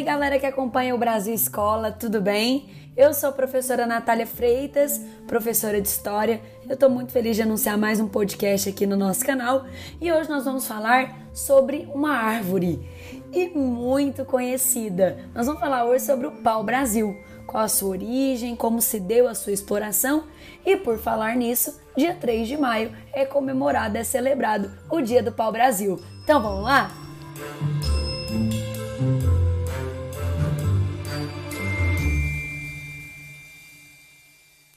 aí, 0.00 0.04
galera 0.04 0.38
que 0.38 0.46
acompanha 0.46 0.94
o 0.94 0.98
Brasil 0.98 1.34
Escola, 1.34 1.92
tudo 1.92 2.22
bem? 2.22 2.70
Eu 2.96 3.12
sou 3.12 3.28
a 3.28 3.32
professora 3.32 3.86
Natália 3.86 4.26
Freitas, 4.26 4.98
professora 5.26 5.80
de 5.80 5.88
História. 5.88 6.40
Eu 6.66 6.72
estou 6.72 6.88
muito 6.88 7.12
feliz 7.12 7.36
de 7.36 7.42
anunciar 7.42 7.76
mais 7.76 8.00
um 8.00 8.08
podcast 8.08 8.70
aqui 8.70 8.86
no 8.86 8.96
nosso 8.96 9.24
canal 9.24 9.66
e 10.00 10.10
hoje 10.10 10.30
nós 10.30 10.44
vamos 10.44 10.66
falar 10.66 11.18
sobre 11.34 11.86
uma 11.92 12.12
árvore 12.12 12.80
e 13.30 13.48
muito 13.50 14.24
conhecida. 14.24 15.18
Nós 15.34 15.46
vamos 15.46 15.60
falar 15.60 15.84
hoje 15.84 16.04
sobre 16.04 16.26
o 16.26 16.32
pau-brasil, 16.32 17.14
qual 17.46 17.64
a 17.64 17.68
sua 17.68 17.90
origem, 17.90 18.56
como 18.56 18.80
se 18.80 18.98
deu 18.98 19.28
a 19.28 19.34
sua 19.34 19.52
exploração 19.52 20.24
e 20.64 20.76
por 20.76 20.98
falar 20.98 21.36
nisso, 21.36 21.78
dia 21.94 22.14
3 22.14 22.48
de 22.48 22.56
maio 22.56 22.90
é 23.12 23.26
comemorado, 23.26 23.98
é 23.98 24.04
celebrado 24.04 24.72
o 24.90 25.02
Dia 25.02 25.22
do 25.22 25.32
Pau-Brasil. 25.32 26.00
Então 26.22 26.40
vamos 26.40 26.64
lá? 26.64 26.90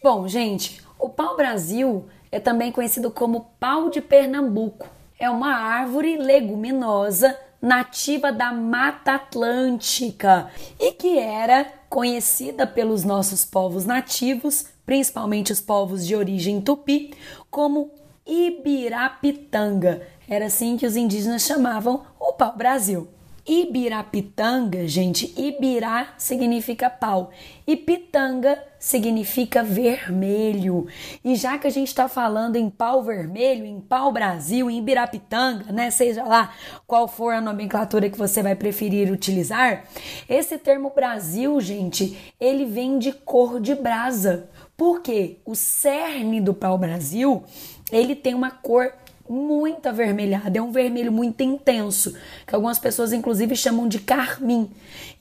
Bom, 0.04 0.28
gente, 0.28 0.82
o 1.00 1.08
pau-brasil 1.08 2.04
é 2.30 2.38
também 2.38 2.74
conhecido 2.74 3.10
como 3.10 3.54
pau 3.58 3.90
de 3.90 4.02
Pernambuco. 4.02 4.86
É 5.18 5.30
uma 5.30 5.56
árvore 5.56 6.18
leguminosa 6.18 7.40
nativa 7.62 8.30
da 8.30 8.52
Mata 8.52 9.14
Atlântica 9.14 10.52
e 10.78 10.92
que 10.92 11.18
era 11.18 11.64
conhecida 11.88 12.68
pelos 12.68 13.06
nossos 13.06 13.46
povos 13.46 13.86
nativos, 13.86 14.66
principalmente 14.86 15.54
os 15.54 15.62
povos 15.62 16.06
de 16.06 16.18
origem 16.18 16.60
tupi, 16.60 17.14
como 17.50 17.90
Ibirapitanga. 18.28 20.06
Era 20.28 20.48
assim 20.48 20.76
que 20.76 20.86
os 20.86 20.98
indígenas 20.98 21.44
chamavam 21.44 22.04
o 22.20 22.34
pau-brasil. 22.34 23.08
Ibirapitanga, 23.46 24.88
gente, 24.88 25.34
Ibirá 25.38 26.14
significa 26.18 26.90
pau 26.90 27.30
e 27.68 27.76
pitanga 27.76 28.58
significa 28.80 29.62
vermelho. 29.62 30.88
E 31.24 31.36
já 31.36 31.58
que 31.58 31.68
a 31.68 31.70
gente 31.70 31.90
está 31.90 32.08
falando 32.08 32.56
em 32.56 32.70
pau 32.70 33.04
vermelho, 33.04 33.66
em 33.66 33.82
pau 33.82 34.14
Brasil, 34.14 34.70
em 34.70 34.78
Ibirapitanga, 34.78 35.74
né, 35.74 35.92
seja 35.92 36.24
lá 36.24 36.54
qual 36.88 37.06
for 37.06 37.34
a 37.34 37.42
nomenclatura 37.42 38.10
que 38.10 38.18
você 38.18 38.42
vai 38.42 38.56
preferir 38.56 39.12
utilizar, 39.12 39.84
esse 40.30 40.58
termo 40.58 40.94
Brasil, 40.96 41.60
gente, 41.60 42.18
ele 42.40 42.66
vem 42.66 42.98
de 42.98 43.12
cor 43.12 43.60
de 43.60 43.76
brasa. 43.76 44.50
Porque 44.78 45.38
o 45.46 45.54
cerne 45.54 46.42
do 46.42 46.54
pau 46.54 46.78
Brasil, 46.78 47.44
ele 47.92 48.16
tem 48.16 48.34
uma 48.34 48.52
cor 48.52 48.92
muito 49.28 49.88
avermelhada, 49.88 50.58
é 50.58 50.62
um 50.62 50.72
vermelho 50.72 51.12
muito 51.12 51.42
intenso, 51.42 52.16
que 52.46 52.54
algumas 52.54 52.78
pessoas 52.78 53.14
inclusive 53.14 53.56
chamam 53.56 53.88
de 53.88 54.00
carmim. 54.00 54.70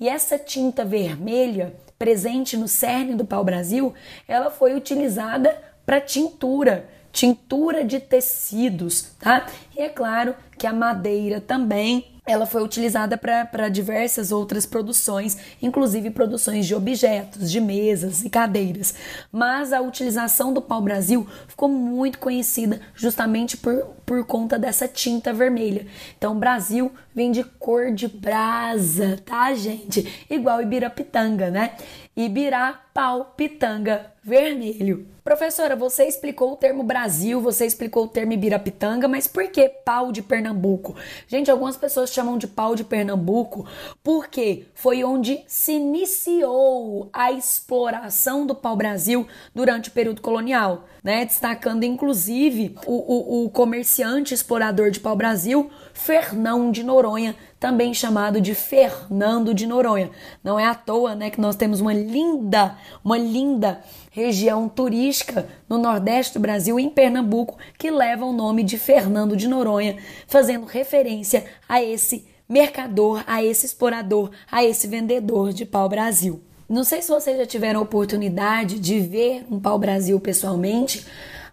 E 0.00 0.09
essa 0.09 0.39
tinta 0.39 0.84
vermelha 0.84 1.75
presente 1.98 2.56
no 2.56 2.67
cerne 2.67 3.14
do 3.14 3.25
pau-brasil, 3.25 3.94
ela 4.27 4.50
foi 4.50 4.75
utilizada 4.75 5.56
para 5.86 6.00
tintura, 6.00 6.89
tintura 7.12 7.84
de 7.84 8.00
tecidos, 8.00 9.12
tá? 9.20 9.47
E 9.77 9.81
é 9.81 9.89
claro 9.89 10.34
que 10.59 10.66
a 10.66 10.72
madeira 10.72 11.41
também 11.41 12.12
ela 12.25 12.47
foi 12.47 12.62
utilizada 12.62 13.19
para 13.19 13.69
diversas 13.69 14.31
outras 14.31 14.65
produções, 14.65 15.37
inclusive 15.61 16.09
produções 16.11 16.67
de 16.67 16.75
objetos, 16.75 17.51
de 17.51 17.61
mesas 17.61 18.25
e 18.25 18.31
cadeiras. 18.31 18.95
Mas 19.33 19.73
a 19.73 19.81
utilização 19.81 20.53
do 20.53 20.62
pau-brasil 20.62 21.27
ficou 21.48 21.69
muito 21.69 22.20
conhecida 22.20 22.81
justamente 22.95 23.56
por, 23.56 23.87
por 24.06 24.25
conta 24.25 24.56
dessa 24.56 24.87
tinta 24.87 25.33
vermelha. 25.33 25.87
Então, 26.17 26.39
Brasil 26.39 26.93
vem 27.12 27.33
de 27.33 27.43
cor 27.43 27.91
de 27.91 28.06
brasa, 28.06 29.19
tá, 29.25 29.53
gente? 29.55 30.25
Igual 30.31 30.62
Ibirapitanga, 30.62 31.50
né? 31.50 31.72
Ibirá, 32.16 32.78
pau, 32.92 33.32
pitanga, 33.36 34.12
vermelho. 34.22 35.08
Professora, 35.25 35.75
você 35.75 36.04
explicou 36.04 36.53
o 36.53 36.56
termo 36.56 36.82
Brasil, 36.82 37.41
você 37.41 37.64
explicou 37.64 38.04
o 38.04 38.08
termo 38.08 38.32
Ibirapitanga, 38.32 39.08
mas 39.08 39.26
por 39.26 39.48
que 39.48 39.69
pau 39.69 40.12
de 40.12 40.20
Pernambuco? 40.20 40.94
Gente, 41.26 41.50
algumas 41.50 41.76
pessoas 41.76 42.12
chamam 42.12 42.36
de 42.36 42.47
pau 42.47 42.75
de 42.75 42.84
Pernambuco 42.84 43.66
porque 44.03 44.66
foi 44.75 45.04
onde 45.04 45.42
se 45.47 45.72
iniciou 45.72 47.08
a 47.12 47.32
exploração 47.32 48.44
do 48.44 48.54
pau-brasil 48.54 49.26
durante 49.54 49.88
o 49.88 49.92
período 49.92 50.20
colonial, 50.20 50.84
né? 51.03 51.25
Destacando 51.25 51.85
inclusive 51.85 52.77
o, 52.87 52.93
o, 52.93 53.45
o 53.45 53.51
comerciante 53.51 54.33
explorador 54.33 54.91
de 54.91 55.01
pau-brasil, 55.01 55.71
Fernão 55.93 56.71
de 56.71 56.83
Noronha, 56.83 57.35
também 57.59 57.93
chamado 57.95 58.41
de 58.41 58.55
Fernando 58.55 59.55
de 59.55 59.67
Noronha. 59.67 60.11
Não 60.43 60.59
é 60.59 60.67
à 60.67 60.75
toa, 60.75 61.15
né, 61.15 61.31
que 61.31 61.41
nós 61.41 61.57
temos 61.57 61.81
uma 61.81 61.93
linda, 61.93 62.77
uma 63.05 63.17
linda 63.17 63.81
região 64.11 64.69
turística 64.69 65.49
no 65.69 65.79
Nordeste 65.79 66.35
do 66.35 66.41
Brasil, 66.41 66.79
em 66.79 66.91
Pernambuco, 66.91 67.59
que 67.79 67.91
leva 67.91 68.25
o 68.25 68.33
nome 68.33 68.63
de 68.63 68.79
Fernando 68.79 69.37
de 69.37 69.49
Noronha, 69.49 69.97
fazendo 70.27 70.67
referência 70.67 71.45
a 71.69 71.83
esse 71.83 72.27
mercador, 72.49 73.25
a 73.27 73.43
esse 73.43 73.65
explorador, 73.65 74.31
a 74.51 74.65
esse 74.65 74.87
vendedor 74.87 75.53
de 75.53 75.65
pau-brasil. 75.65 76.43
Não 76.72 76.84
sei 76.84 77.03
se 77.03 77.10
vocês 77.10 77.37
já 77.37 77.44
tiveram 77.44 77.81
a 77.81 77.83
oportunidade 77.83 78.81
de 78.81 78.99
ver 78.99 79.44
um 79.50 79.60
pau-brasil 79.60 80.19
pessoalmente, 80.19 81.05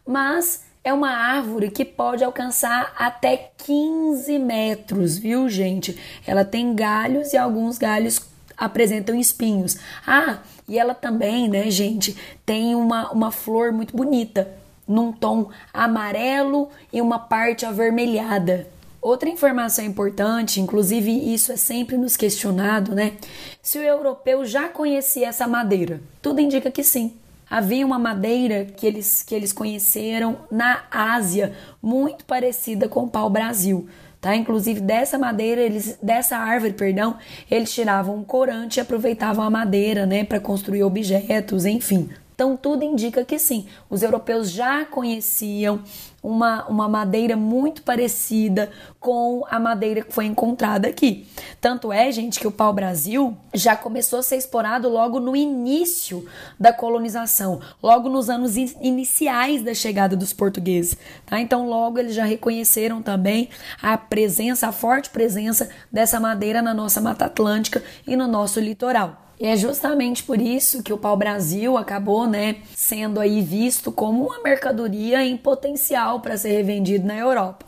mas 0.08 0.64
é 0.82 0.94
uma 0.94 1.10
árvore 1.10 1.70
que 1.70 1.84
pode 1.84 2.24
alcançar 2.24 2.94
até 2.98 3.52
15 3.66 4.40
metros, 4.40 5.18
viu, 5.18 5.50
gente? 5.50 6.00
Ela 6.26 6.46
tem 6.46 6.74
galhos 6.74 7.34
e 7.34 7.38
alguns 7.38 7.78
galhos 7.78 8.22
apresentam 8.58 9.14
espinhos. 9.14 9.78
Ah, 10.08 10.38
e 10.66 10.80
ela 10.80 10.94
também, 10.94 11.50
né, 11.50 11.70
gente, 11.70 12.16
tem 12.46 12.74
uma, 12.74 13.12
uma 13.12 13.30
flor 13.30 13.74
muito 13.74 13.94
bonita, 13.98 14.50
num 14.88 15.12
tom 15.12 15.50
amarelo 15.74 16.70
e 16.94 17.02
uma 17.02 17.20
parte 17.20 17.66
avermelhada. 17.66 18.70
Outra 19.02 19.30
informação 19.30 19.86
importante, 19.86 20.60
inclusive 20.60 21.10
isso 21.34 21.52
é 21.54 21.56
sempre 21.56 21.98
nos 21.98 22.18
questionado, 22.18 22.94
né? 22.94 23.14
Se 23.62 23.78
o 23.78 23.82
europeu 23.82 24.46
já 24.46 24.68
conhecia 24.68 25.28
essa 25.28 25.48
madeira. 25.48 26.02
Tudo 26.22 26.42
indica 26.42 26.70
que 26.70 26.84
sim. 26.84 27.14
Havia 27.50 27.86
uma 27.86 27.98
madeira 27.98 28.66
que 28.66 28.86
eles, 28.86 29.24
que 29.24 29.34
eles 29.34 29.54
conheceram 29.54 30.40
na 30.52 30.84
Ásia, 30.92 31.56
muito 31.82 32.26
parecida 32.26 32.88
com 32.88 33.06
o 33.06 33.10
pau-brasil. 33.10 33.88
Tá? 34.22 34.36
Inclusive 34.36 34.82
dessa 34.82 35.18
madeira, 35.18 35.62
eles, 35.62 35.98
dessa 36.04 36.38
árvore, 36.38 36.74
perdão, 36.74 37.18
eles 37.50 37.74
tiravam 37.74 38.18
um 38.18 38.24
corante 38.24 38.80
e 38.80 38.82
aproveitavam 38.82 39.46
a 39.46 39.50
madeira, 39.50 40.06
né, 40.06 40.26
para 40.26 40.42
construir 40.42 40.84
objetos, 40.84 41.66
enfim. 41.66 42.10
Então 42.36 42.56
tudo 42.56 42.84
indica 42.84 43.26
que 43.26 43.40
sim, 43.40 43.66
os 43.90 44.04
europeus 44.04 44.52
já 44.52 44.86
conheciam 44.86 45.82
uma, 46.22 46.66
uma 46.68 46.88
madeira 46.88 47.36
muito 47.36 47.82
parecida 47.82 48.70
com 49.00 49.46
a 49.50 49.60
madeira 49.60 50.02
que 50.02 50.14
foi 50.14 50.26
encontrada 50.26 50.88
aqui. 50.88 51.28
Tanto 51.62 51.92
é, 51.92 52.12
gente, 52.12 52.40
que 52.40 52.48
o 52.48 52.52
pau-brasil 52.52 53.38
já 53.54 53.76
começou 53.76 54.20
a 54.20 54.24
ser 54.24 54.36
explorado 54.36 54.90
logo 54.90 55.20
no 55.20 55.36
início 55.36 56.26
da 56.60 56.74
colonização, 56.74 57.62
logo 57.82 58.10
nos 58.10 58.30
anos 58.30 58.58
in 58.58 58.70
iniciais 58.82 59.62
da 59.62 59.74
chegada 59.74 60.16
dos 60.16 60.34
portugueses. 60.34 60.98
Tá? 61.26 61.40
Então, 61.40 61.68
logo 61.68 62.00
eles 62.00 62.14
já 62.14 62.26
reconheceram 62.26 63.02
também 63.02 63.50
a 63.82 63.98
presença, 63.98 64.68
a 64.68 64.72
forte 64.72 65.10
presença 65.10 65.70
dessa 65.92 66.20
madeira 66.20 66.62
na 66.62 66.74
nossa 66.74 67.02
Mata 67.02 67.26
Atlântica 67.26 67.84
e 68.06 68.16
no 68.16 68.28
nosso 68.28 68.60
litoral. 68.60 69.29
E 69.40 69.46
é 69.46 69.56
justamente 69.56 70.22
por 70.22 70.42
isso 70.42 70.84
que 70.84 70.92
o 70.92 70.98
pau-brasil 70.98 71.78
acabou, 71.78 72.28
né, 72.28 72.58
sendo 72.76 73.22
aí 73.22 73.42
visto 73.42 73.90
como 73.90 74.26
uma 74.26 74.44
mercadoria 74.44 75.24
em 75.24 75.38
potencial 75.38 76.20
para 76.20 76.38
ser 76.38 76.50
revendido 76.50 77.08
na 77.08 77.18
Europa. 77.18 77.66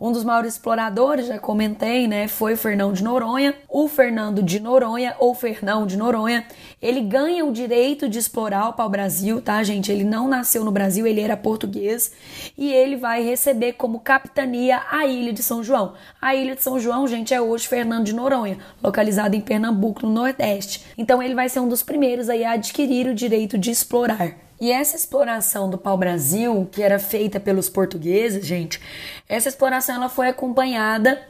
Um 0.00 0.12
dos 0.12 0.22
maiores 0.22 0.52
exploradores, 0.52 1.26
já 1.26 1.38
comentei, 1.40 2.06
né, 2.06 2.28
foi 2.28 2.54
o 2.54 2.56
Fernão 2.56 2.92
de 2.92 3.02
Noronha. 3.02 3.54
O 3.68 3.88
Fernando 3.88 4.42
de 4.42 4.60
Noronha, 4.60 5.16
ou 5.18 5.34
Fernão 5.34 5.86
de 5.86 5.96
Noronha, 5.96 6.46
ele 6.80 7.00
ganha 7.00 7.44
o 7.44 7.52
direito 7.52 8.08
de 8.08 8.18
explorar 8.18 8.68
o 8.68 8.72
pau-brasil, 8.74 9.42
tá, 9.42 9.60
gente? 9.64 9.90
Ele 9.90 10.04
não 10.04 10.28
nasceu 10.28 10.64
no 10.64 10.70
Brasil, 10.70 11.04
ele 11.04 11.20
era 11.20 11.36
português. 11.36 12.12
E 12.56 12.72
ele 12.72 12.96
vai 12.96 13.24
receber 13.24 13.72
como 13.72 13.98
capitania 13.98 14.82
a 14.88 15.04
Ilha 15.04 15.32
de 15.32 15.42
São 15.42 15.64
João. 15.64 15.94
A 16.22 16.34
Ilha 16.34 16.54
de 16.54 16.62
São 16.62 16.78
João, 16.78 17.08
gente, 17.08 17.34
é 17.34 17.40
hoje 17.40 17.66
Fernando 17.66 18.04
de 18.04 18.14
Noronha, 18.14 18.58
localizada 18.82 19.34
em 19.34 19.40
Pernambuco, 19.40 20.06
no 20.06 20.12
Nordeste. 20.12 20.84
Então 20.96 21.20
ele 21.20 21.34
vai 21.34 21.48
ser 21.48 21.58
um 21.58 21.68
dos 21.68 21.82
primeiros 21.82 22.28
aí 22.28 22.44
a 22.44 22.52
adquirir 22.52 23.08
o 23.08 23.14
direito 23.14 23.58
de 23.58 23.72
explorar. 23.72 24.47
E 24.60 24.72
essa 24.72 24.96
exploração 24.96 25.70
do 25.70 25.78
pau-brasil, 25.78 26.68
que 26.70 26.82
era 26.82 26.98
feita 26.98 27.38
pelos 27.38 27.68
portugueses, 27.68 28.44
gente, 28.44 28.80
essa 29.28 29.48
exploração 29.48 29.96
ela 29.96 30.08
foi 30.08 30.28
acompanhada 30.28 31.20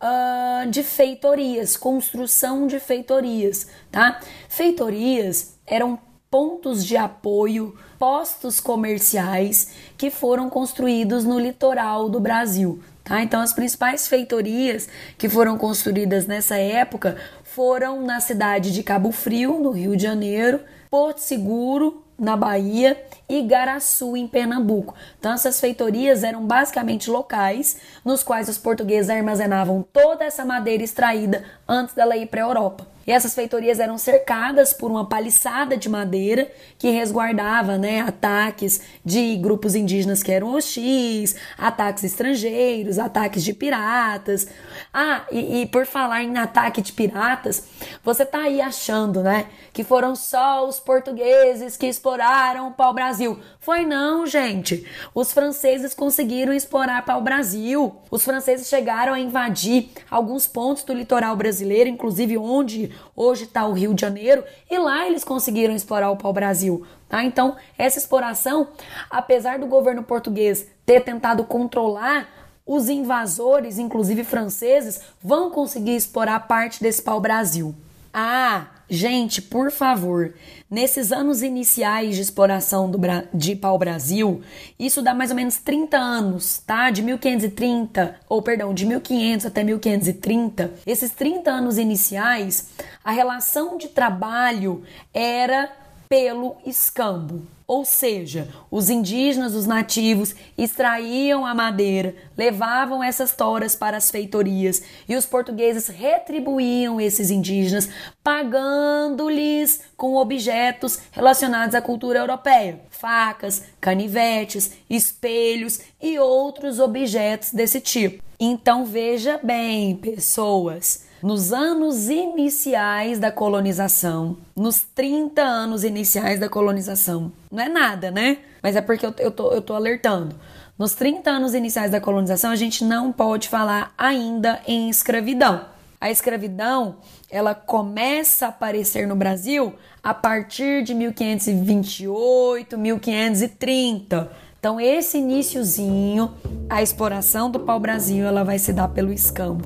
uh, 0.00 0.68
de 0.70 0.82
feitorias, 0.82 1.76
construção 1.76 2.66
de 2.66 2.78
feitorias, 2.78 3.68
tá? 3.90 4.20
Feitorias 4.48 5.58
eram 5.66 5.98
pontos 6.30 6.84
de 6.84 6.96
apoio, 6.96 7.74
postos 7.98 8.60
comerciais 8.60 9.72
que 9.96 10.10
foram 10.10 10.50
construídos 10.50 11.24
no 11.24 11.38
litoral 11.38 12.08
do 12.08 12.20
Brasil, 12.20 12.82
Tá? 13.04 13.22
Então, 13.22 13.42
as 13.42 13.52
principais 13.52 14.08
feitorias 14.08 14.88
que 15.18 15.28
foram 15.28 15.58
construídas 15.58 16.26
nessa 16.26 16.56
época 16.56 17.18
foram 17.42 18.00
na 18.00 18.18
cidade 18.18 18.72
de 18.72 18.82
Cabo 18.82 19.12
Frio, 19.12 19.60
no 19.60 19.70
Rio 19.70 19.94
de 19.94 20.02
Janeiro, 20.02 20.60
Porto 20.90 21.18
Seguro, 21.18 22.02
na 22.18 22.36
Bahia 22.36 23.02
e 23.28 23.42
Garaçu, 23.42 24.16
em 24.16 24.26
Pernambuco. 24.26 24.94
Então, 25.18 25.32
essas 25.32 25.60
feitorias 25.60 26.22
eram 26.22 26.44
basicamente 26.44 27.10
locais 27.10 27.78
nos 28.04 28.22
quais 28.22 28.48
os 28.48 28.58
portugueses 28.58 29.10
armazenavam 29.10 29.84
toda 29.92 30.24
essa 30.24 30.44
madeira 30.44 30.82
extraída 30.82 31.44
antes 31.68 31.94
dela 31.94 32.16
ir 32.16 32.26
para 32.26 32.42
a 32.42 32.48
Europa. 32.48 32.93
E 33.06 33.12
essas 33.12 33.34
feitorias 33.34 33.78
eram 33.78 33.98
cercadas 33.98 34.72
por 34.72 34.90
uma 34.90 35.08
paliçada 35.08 35.76
de 35.76 35.88
madeira 35.88 36.50
que 36.78 36.90
resguardava 36.90 37.76
né, 37.76 38.00
ataques 38.00 38.80
de 39.04 39.36
grupos 39.36 39.74
indígenas 39.74 40.22
que 40.22 40.32
eram 40.32 40.54
hostis, 40.54 41.36
ataques 41.58 42.04
estrangeiros, 42.04 42.98
ataques 42.98 43.44
de 43.44 43.52
piratas. 43.52 44.46
Ah, 44.92 45.24
e, 45.30 45.62
e 45.62 45.66
por 45.66 45.86
falar 45.86 46.22
em 46.22 46.36
ataque 46.38 46.80
de 46.80 46.92
piratas, 46.92 47.64
você 48.02 48.24
tá 48.24 48.42
aí 48.42 48.60
achando, 48.60 49.22
né, 49.22 49.46
que 49.72 49.84
foram 49.84 50.14
só 50.14 50.66
os 50.66 50.78
portugueses 50.78 51.76
que 51.76 51.86
exploraram 51.86 52.68
o 52.68 52.72
pau-brasil. 52.72 53.38
Foi 53.58 53.84
não, 53.84 54.26
gente. 54.26 54.86
Os 55.14 55.32
franceses 55.32 55.94
conseguiram 55.94 56.52
explorar 56.52 57.04
pau-brasil. 57.04 57.96
Os 58.10 58.24
franceses 58.24 58.68
chegaram 58.68 59.12
a 59.12 59.20
invadir 59.20 59.90
alguns 60.10 60.46
pontos 60.46 60.84
do 60.84 60.92
litoral 60.92 61.36
brasileiro, 61.36 61.88
inclusive 61.88 62.36
onde 62.38 62.93
hoje 63.14 63.44
está 63.44 63.66
o 63.66 63.72
Rio 63.72 63.94
de 63.94 64.00
Janeiro, 64.00 64.44
e 64.70 64.78
lá 64.78 65.06
eles 65.06 65.24
conseguiram 65.24 65.74
explorar 65.74 66.10
o 66.10 66.16
pau-brasil. 66.16 66.86
Tá? 67.08 67.24
Então, 67.24 67.56
essa 67.78 67.98
exploração, 67.98 68.68
apesar 69.10 69.58
do 69.58 69.66
governo 69.66 70.02
português 70.02 70.66
ter 70.84 71.00
tentado 71.00 71.44
controlar, 71.44 72.28
os 72.66 72.88
invasores, 72.88 73.78
inclusive 73.78 74.24
franceses, 74.24 75.00
vão 75.22 75.50
conseguir 75.50 75.96
explorar 75.96 76.40
parte 76.40 76.82
desse 76.82 77.02
pau-brasil. 77.02 77.74
Ah, 78.16 78.66
gente, 78.88 79.42
por 79.42 79.72
favor, 79.72 80.34
nesses 80.70 81.10
anos 81.10 81.42
iniciais 81.42 82.14
de 82.14 82.22
exploração 82.22 82.88
do, 82.88 82.96
de 83.34 83.56
pau-brasil, 83.56 84.40
isso 84.78 85.02
dá 85.02 85.12
mais 85.12 85.30
ou 85.30 85.36
menos 85.36 85.56
30 85.56 85.98
anos, 85.98 86.62
tá? 86.64 86.90
De 86.90 87.02
1530, 87.02 88.14
ou 88.28 88.40
perdão, 88.40 88.72
de 88.72 88.86
1500 88.86 89.46
até 89.46 89.64
1530, 89.64 90.74
esses 90.86 91.10
30 91.10 91.50
anos 91.50 91.76
iniciais, 91.76 92.68
a 93.02 93.10
relação 93.10 93.76
de 93.76 93.88
trabalho 93.88 94.84
era 95.12 95.72
pelo 96.14 96.58
escambo. 96.64 97.44
Ou 97.66 97.84
seja, 97.84 98.48
os 98.70 98.88
indígenas, 98.88 99.52
os 99.52 99.66
nativos, 99.66 100.32
extraíam 100.56 101.44
a 101.44 101.52
madeira, 101.52 102.14
levavam 102.36 103.02
essas 103.02 103.34
toras 103.34 103.74
para 103.74 103.96
as 103.96 104.12
feitorias 104.12 104.80
e 105.08 105.16
os 105.16 105.26
portugueses 105.26 105.88
retribuíam 105.88 107.00
esses 107.00 107.32
indígenas, 107.32 107.88
pagando-lhes 108.22 109.80
com 109.96 110.14
objetos 110.14 111.00
relacionados 111.10 111.74
à 111.74 111.82
cultura 111.82 112.20
europeia: 112.20 112.80
facas, 112.90 113.64
canivetes, 113.80 114.70
espelhos 114.88 115.80
e 116.00 116.16
outros 116.16 116.78
objetos 116.78 117.50
desse 117.50 117.80
tipo. 117.80 118.22
Então 118.46 118.84
veja 118.84 119.40
bem, 119.42 119.96
pessoas 119.96 121.06
nos 121.22 121.50
anos 121.50 122.10
iniciais 122.10 123.18
da 123.18 123.32
colonização, 123.32 124.36
nos 124.54 124.82
30 124.94 125.40
anos 125.40 125.82
iniciais 125.82 126.38
da 126.38 126.46
colonização. 126.46 127.32
Não 127.50 127.62
é 127.62 127.70
nada, 127.70 128.10
né? 128.10 128.36
Mas 128.62 128.76
é 128.76 128.82
porque 128.82 129.06
eu, 129.06 129.14
eu, 129.18 129.30
tô, 129.30 129.50
eu 129.50 129.62
tô 129.62 129.72
alertando. 129.72 130.36
Nos 130.78 130.92
30 130.92 131.30
anos 131.30 131.54
iniciais 131.54 131.90
da 131.90 132.02
colonização, 132.02 132.50
a 132.50 132.56
gente 132.56 132.84
não 132.84 133.10
pode 133.10 133.48
falar 133.48 133.94
ainda 133.96 134.60
em 134.66 134.90
escravidão. 134.90 135.64
A 135.98 136.10
escravidão, 136.10 136.96
ela 137.30 137.54
começa 137.54 138.44
a 138.44 138.48
aparecer 138.50 139.06
no 139.06 139.16
Brasil 139.16 139.72
a 140.02 140.12
partir 140.12 140.84
de 140.84 140.92
1528, 140.92 142.76
1530. 142.76 144.30
Então, 144.64 144.80
esse 144.80 145.18
iníciozinho, 145.18 146.32
a 146.70 146.82
exploração 146.82 147.50
do 147.50 147.60
pau-brasil, 147.60 148.24
ela 148.24 148.42
vai 148.42 148.58
se 148.58 148.72
dar 148.72 148.88
pelo 148.88 149.12
escambo. 149.12 149.62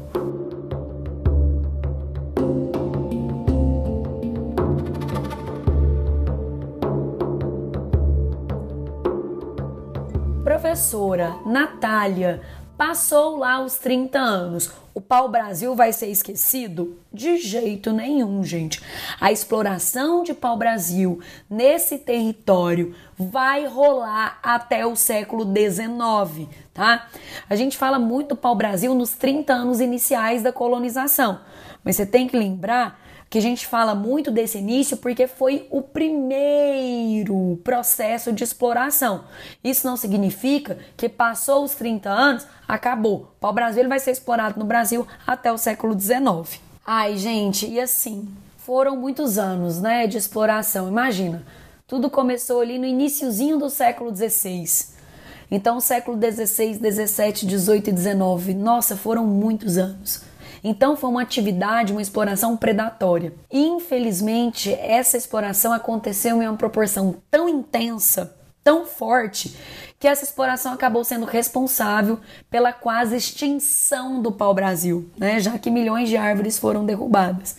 professora 10.42 11.36
Natália 11.46 12.40
passou 12.76 13.36
lá 13.36 13.62
os 13.62 13.76
30 13.78 14.18
anos. 14.18 14.72
O 14.98 15.00
pau-brasil 15.00 15.76
vai 15.76 15.92
ser 15.92 16.08
esquecido? 16.08 16.98
De 17.12 17.36
jeito 17.36 17.92
nenhum, 17.92 18.42
gente. 18.42 18.82
A 19.20 19.30
exploração 19.30 20.24
de 20.24 20.34
pau-brasil 20.34 21.20
nesse 21.48 21.98
território 21.98 22.92
vai 23.16 23.64
rolar 23.64 24.40
até 24.42 24.84
o 24.84 24.96
século 24.96 25.44
XIX, 25.44 26.48
tá? 26.74 27.06
A 27.48 27.54
gente 27.54 27.76
fala 27.76 27.96
muito 27.96 28.30
do 28.30 28.36
pau-brasil 28.36 28.92
nos 28.92 29.12
30 29.12 29.52
anos 29.52 29.80
iniciais 29.80 30.42
da 30.42 30.52
colonização, 30.52 31.42
mas 31.84 31.94
você 31.94 32.04
tem 32.04 32.26
que 32.26 32.36
lembrar 32.36 32.98
que 33.30 33.38
a 33.38 33.42
gente 33.42 33.66
fala 33.66 33.94
muito 33.94 34.30
desse 34.30 34.58
início 34.58 34.96
porque 34.96 35.26
foi 35.26 35.66
o 35.70 35.82
primeiro 35.82 37.60
processo 37.62 38.32
de 38.32 38.42
exploração. 38.42 39.24
Isso 39.62 39.86
não 39.86 39.96
significa 39.96 40.78
que 40.96 41.08
passou 41.08 41.64
os 41.64 41.74
30 41.74 42.08
anos, 42.08 42.46
acabou. 42.66 43.34
O 43.36 43.40
pau-brasil 43.40 43.86
vai 43.88 44.00
ser 44.00 44.12
explorado 44.12 44.58
no 44.58 44.64
Brasil 44.64 44.87
até 45.26 45.52
o 45.52 45.58
século 45.58 45.98
XIX. 45.98 46.60
Ai, 46.86 47.16
gente, 47.16 47.66
e 47.66 47.80
assim, 47.80 48.28
foram 48.58 48.96
muitos 48.96 49.38
anos, 49.38 49.80
né, 49.80 50.06
de 50.06 50.16
exploração. 50.16 50.88
Imagina, 50.88 51.44
tudo 51.86 52.10
começou 52.10 52.60
ali 52.60 52.78
no 52.78 52.86
iníciozinho 52.86 53.58
do 53.58 53.68
século 53.68 54.14
XVI. 54.14 54.64
Então, 55.50 55.80
século 55.80 56.18
XVI, 56.18 56.74
XVII, 56.74 57.58
XVIII 57.58 57.82
e 57.86 57.96
XIX, 57.96 58.56
nossa, 58.56 58.96
foram 58.96 59.26
muitos 59.26 59.78
anos. 59.78 60.22
Então 60.62 60.96
foi 60.96 61.10
uma 61.10 61.22
atividade, 61.22 61.92
uma 61.92 62.02
exploração 62.02 62.56
predatória. 62.56 63.32
Infelizmente, 63.50 64.72
essa 64.72 65.16
exploração 65.16 65.72
aconteceu 65.72 66.42
em 66.42 66.48
uma 66.48 66.56
proporção 66.56 67.16
tão 67.30 67.48
intensa, 67.48 68.36
tão 68.68 68.84
forte, 68.84 69.56
que 69.98 70.06
essa 70.06 70.24
exploração 70.24 70.74
acabou 70.74 71.02
sendo 71.02 71.24
responsável 71.24 72.20
pela 72.50 72.70
quase 72.70 73.16
extinção 73.16 74.20
do 74.20 74.30
pau-brasil, 74.30 75.08
né? 75.16 75.40
já 75.40 75.58
que 75.58 75.70
milhões 75.70 76.10
de 76.10 76.18
árvores 76.18 76.58
foram 76.58 76.84
derrubadas. 76.84 77.56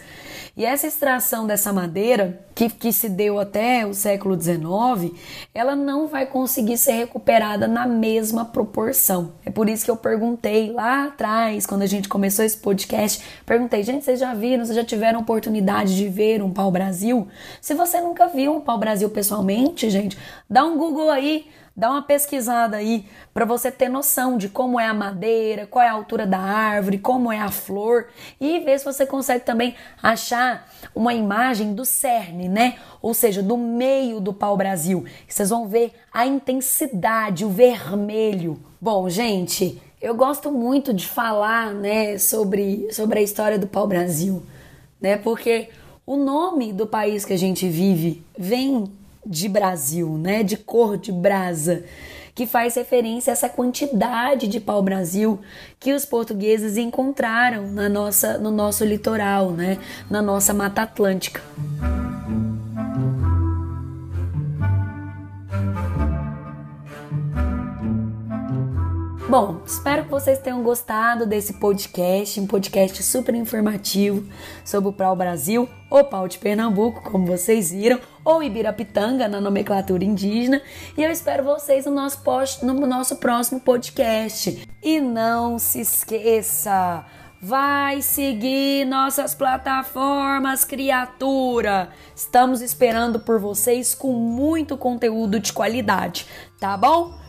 E 0.55 0.63
essa 0.63 0.85
extração 0.85 1.47
dessa 1.47 1.73
madeira, 1.73 2.45
que, 2.53 2.69
que 2.69 2.93
se 2.93 3.09
deu 3.09 3.39
até 3.39 3.87
o 3.87 3.93
século 3.95 4.39
XIX, 4.39 5.17
ela 5.51 5.75
não 5.75 6.07
vai 6.07 6.27
conseguir 6.27 6.77
ser 6.77 6.91
recuperada 6.91 7.67
na 7.67 7.87
mesma 7.87 8.45
proporção. 8.45 9.31
Por 9.59 9.67
isso 9.67 9.83
que 9.83 9.91
eu 9.91 9.97
perguntei 9.97 10.71
lá 10.71 11.07
atrás, 11.07 11.65
quando 11.65 11.81
a 11.81 11.85
gente 11.85 12.07
começou 12.07 12.45
esse 12.45 12.57
podcast, 12.57 13.21
perguntei, 13.45 13.83
gente, 13.83 14.05
vocês 14.05 14.17
já 14.17 14.33
viram, 14.33 14.63
vocês 14.63 14.77
já 14.77 14.85
tiveram 14.85 15.19
oportunidade 15.19 15.97
de 15.97 16.07
ver 16.07 16.41
um 16.41 16.49
pau-brasil? 16.49 17.27
Se 17.59 17.73
você 17.73 17.99
nunca 17.99 18.29
viu 18.29 18.55
um 18.55 18.61
pau-brasil 18.61 19.09
pessoalmente, 19.09 19.89
gente, 19.89 20.17
dá 20.49 20.63
um 20.63 20.77
Google 20.77 21.09
aí, 21.11 21.45
Dá 21.75 21.89
uma 21.89 22.01
pesquisada 22.01 22.77
aí 22.77 23.05
para 23.33 23.45
você 23.45 23.71
ter 23.71 23.87
noção 23.89 24.37
de 24.37 24.49
como 24.49 24.79
é 24.79 24.85
a 24.85 24.93
madeira, 24.93 25.65
qual 25.65 25.83
é 25.83 25.87
a 25.87 25.93
altura 25.93 26.25
da 26.25 26.39
árvore, 26.39 26.97
como 26.97 27.31
é 27.31 27.39
a 27.39 27.49
flor 27.49 28.07
e 28.39 28.59
ver 28.59 28.79
se 28.79 28.85
você 28.85 29.05
consegue 29.05 29.45
também 29.45 29.75
achar 30.01 30.69
uma 30.93 31.13
imagem 31.13 31.73
do 31.73 31.85
cerne, 31.85 32.49
né? 32.49 32.75
Ou 33.01 33.13
seja, 33.13 33.41
do 33.41 33.57
meio 33.57 34.19
do 34.19 34.33
pau-brasil. 34.33 35.05
Vocês 35.27 35.49
vão 35.49 35.67
ver 35.67 35.93
a 36.11 36.25
intensidade, 36.25 37.45
o 37.45 37.49
vermelho. 37.49 38.59
Bom, 38.81 39.09
gente, 39.09 39.81
eu 40.01 40.15
gosto 40.15 40.51
muito 40.51 40.93
de 40.93 41.07
falar, 41.07 41.73
né, 41.73 42.17
sobre, 42.17 42.91
sobre 42.91 43.19
a 43.19 43.21
história 43.21 43.59
do 43.59 43.67
pau-brasil, 43.67 44.43
né? 44.99 45.17
Porque 45.17 45.69
o 46.05 46.15
nome 46.15 46.73
do 46.73 46.87
país 46.87 47.23
que 47.23 47.33
a 47.33 47.37
gente 47.37 47.67
vive 47.69 48.23
vem 48.37 48.91
de 49.25 49.49
Brasil, 49.49 50.17
né? 50.17 50.43
De 50.43 50.57
cor 50.57 50.97
de 50.97 51.11
brasa, 51.11 51.83
que 52.33 52.47
faz 52.47 52.75
referência 52.75 53.31
a 53.31 53.33
essa 53.33 53.49
quantidade 53.49 54.47
de 54.47 54.59
pau-brasil 54.59 55.39
que 55.79 55.93
os 55.93 56.05
portugueses 56.05 56.77
encontraram 56.77 57.67
na 57.71 57.89
nossa, 57.89 58.37
no 58.37 58.51
nosso 58.51 58.85
litoral, 58.85 59.51
né? 59.51 59.77
Na 60.09 60.21
nossa 60.21 60.53
Mata 60.53 60.83
Atlântica. 60.83 61.41
Bom, 69.29 69.61
espero 69.63 70.05
que 70.05 70.09
vocês 70.09 70.39
tenham 70.39 70.63
gostado 70.63 71.23
desse 71.23 71.53
podcast, 71.53 72.39
um 72.39 72.47
podcast 72.47 73.03
super 73.03 73.35
informativo 73.35 74.27
sobre 74.65 74.89
o 74.89 74.91
Pau 74.93 75.15
Brasil, 75.15 75.69
ou 75.87 76.03
Pau 76.03 76.27
de 76.27 76.39
Pernambuco, 76.39 77.03
como 77.03 77.27
vocês 77.27 77.69
viram, 77.69 77.99
ou 78.25 78.41
Ibirapitanga 78.41 79.27
na 79.27 79.39
nomenclatura 79.39 80.03
indígena. 80.03 80.59
E 80.97 81.03
eu 81.03 81.11
espero 81.11 81.43
vocês 81.43 81.85
no 81.85 81.91
nosso, 81.91 82.23
post, 82.23 82.65
no 82.65 82.73
nosso 82.87 83.17
próximo 83.17 83.59
podcast. 83.59 84.67
E 84.81 84.99
não 84.99 85.59
se 85.59 85.81
esqueça! 85.81 87.05
Vai 87.39 88.01
seguir 88.01 88.83
nossas 88.85 89.35
plataformas, 89.35 90.65
criatura! 90.65 91.89
Estamos 92.15 92.61
esperando 92.61 93.19
por 93.19 93.39
vocês 93.39 93.93
com 93.93 94.11
muito 94.11 94.75
conteúdo 94.75 95.39
de 95.39 95.53
qualidade, 95.53 96.25
tá 96.59 96.75
bom? 96.75 97.18